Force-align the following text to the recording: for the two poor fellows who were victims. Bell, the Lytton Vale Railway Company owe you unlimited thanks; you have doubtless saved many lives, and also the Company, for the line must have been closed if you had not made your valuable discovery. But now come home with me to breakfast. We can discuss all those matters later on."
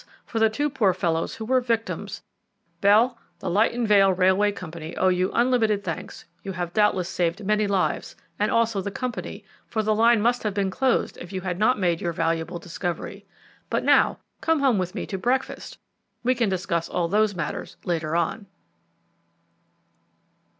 for 0.25 0.39
the 0.39 0.49
two 0.49 0.67
poor 0.67 0.95
fellows 0.95 1.35
who 1.35 1.45
were 1.45 1.61
victims. 1.61 2.23
Bell, 2.81 3.19
the 3.37 3.51
Lytton 3.51 3.85
Vale 3.85 4.11
Railway 4.11 4.51
Company 4.51 4.97
owe 4.97 5.09
you 5.09 5.29
unlimited 5.31 5.83
thanks; 5.83 6.25
you 6.41 6.53
have 6.53 6.73
doubtless 6.73 7.07
saved 7.07 7.45
many 7.45 7.67
lives, 7.67 8.15
and 8.39 8.49
also 8.49 8.81
the 8.81 8.89
Company, 8.89 9.45
for 9.67 9.83
the 9.83 9.93
line 9.93 10.19
must 10.19 10.41
have 10.41 10.55
been 10.55 10.71
closed 10.71 11.17
if 11.17 11.31
you 11.31 11.41
had 11.41 11.59
not 11.59 11.77
made 11.77 12.01
your 12.01 12.13
valuable 12.13 12.57
discovery. 12.57 13.27
But 13.69 13.83
now 13.83 14.17
come 14.41 14.59
home 14.61 14.79
with 14.79 14.95
me 14.95 15.05
to 15.05 15.19
breakfast. 15.19 15.77
We 16.23 16.33
can 16.33 16.49
discuss 16.49 16.89
all 16.89 17.07
those 17.07 17.35
matters 17.35 17.77
later 17.85 18.15
on." 18.15 18.47